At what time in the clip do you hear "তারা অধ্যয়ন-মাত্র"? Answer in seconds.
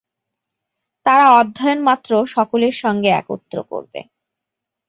1.05-2.11